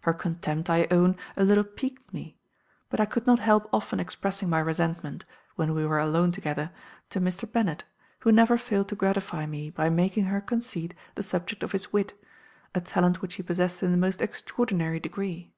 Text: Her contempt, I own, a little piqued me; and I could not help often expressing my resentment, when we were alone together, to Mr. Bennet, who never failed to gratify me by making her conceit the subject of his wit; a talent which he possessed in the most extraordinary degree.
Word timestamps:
Her 0.00 0.12
contempt, 0.12 0.68
I 0.68 0.88
own, 0.90 1.16
a 1.36 1.44
little 1.44 1.62
piqued 1.62 2.12
me; 2.12 2.36
and 2.90 3.00
I 3.00 3.04
could 3.04 3.28
not 3.28 3.38
help 3.38 3.68
often 3.72 4.00
expressing 4.00 4.48
my 4.50 4.58
resentment, 4.58 5.24
when 5.54 5.72
we 5.72 5.86
were 5.86 6.00
alone 6.00 6.32
together, 6.32 6.72
to 7.10 7.20
Mr. 7.20 7.44
Bennet, 7.48 7.84
who 8.18 8.32
never 8.32 8.58
failed 8.58 8.88
to 8.88 8.96
gratify 8.96 9.46
me 9.46 9.70
by 9.70 9.88
making 9.88 10.24
her 10.24 10.40
conceit 10.40 10.94
the 11.14 11.22
subject 11.22 11.62
of 11.62 11.70
his 11.70 11.92
wit; 11.92 12.14
a 12.74 12.80
talent 12.80 13.22
which 13.22 13.34
he 13.34 13.44
possessed 13.44 13.80
in 13.84 13.92
the 13.92 13.96
most 13.96 14.20
extraordinary 14.20 14.98
degree. 14.98 15.52